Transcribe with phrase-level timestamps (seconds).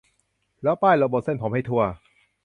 [0.63, 1.83] แล้วป้ายลงบนเส้นผมให้ทั่ว